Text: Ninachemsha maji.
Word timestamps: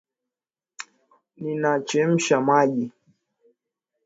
Ninachemsha 1.41 2.37
maji. 2.47 2.85